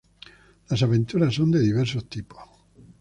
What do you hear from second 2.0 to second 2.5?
tipos.